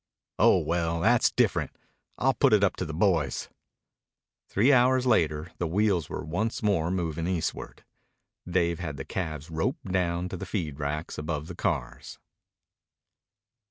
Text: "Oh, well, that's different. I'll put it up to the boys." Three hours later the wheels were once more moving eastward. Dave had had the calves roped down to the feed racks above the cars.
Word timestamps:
"Oh, 0.39 0.57
well, 0.57 0.99
that's 1.01 1.31
different. 1.31 1.77
I'll 2.17 2.33
put 2.33 2.53
it 2.53 2.63
up 2.63 2.75
to 2.77 2.85
the 2.87 2.91
boys." 2.95 3.49
Three 4.47 4.73
hours 4.73 5.05
later 5.05 5.51
the 5.59 5.67
wheels 5.67 6.09
were 6.09 6.23
once 6.25 6.63
more 6.63 6.89
moving 6.89 7.27
eastward. 7.27 7.83
Dave 8.49 8.79
had 8.79 8.87
had 8.87 8.97
the 8.97 9.05
calves 9.05 9.51
roped 9.51 9.85
down 9.91 10.27
to 10.29 10.37
the 10.37 10.47
feed 10.47 10.79
racks 10.79 11.19
above 11.19 11.45
the 11.45 11.53
cars. 11.55 12.17